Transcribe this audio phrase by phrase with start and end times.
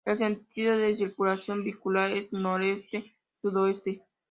[0.03, 4.01] El sentido de circulación vehicular es noreste-sudoeste.